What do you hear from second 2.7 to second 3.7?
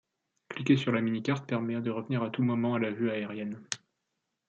à la vue aérienne.